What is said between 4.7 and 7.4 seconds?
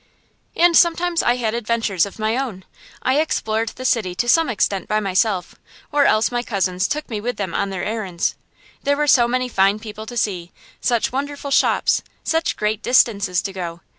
by myself, or else my cousins took me with